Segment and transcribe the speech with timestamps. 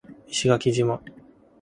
[0.27, 0.99] 石垣島